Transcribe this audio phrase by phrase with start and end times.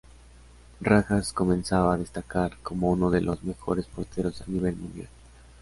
[0.79, 5.07] Rojas comenzaba a destacar como uno de los mejores porteros a nivel mundial.